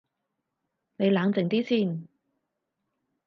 [0.97, 2.07] 你冷靜啲先